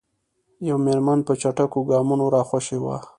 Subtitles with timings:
[0.67, 2.97] یوه میرمن په چټکو ګامونو راخوشې وه.